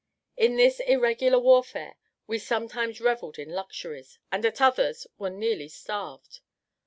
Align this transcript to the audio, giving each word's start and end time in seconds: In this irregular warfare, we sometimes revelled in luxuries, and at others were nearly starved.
In 0.35 0.55
this 0.55 0.79
irregular 0.79 1.37
warfare, 1.37 1.95
we 2.25 2.39
sometimes 2.39 2.99
revelled 2.99 3.37
in 3.37 3.51
luxuries, 3.51 4.17
and 4.31 4.43
at 4.47 4.59
others 4.59 5.05
were 5.19 5.29
nearly 5.29 5.67
starved. 5.67 6.39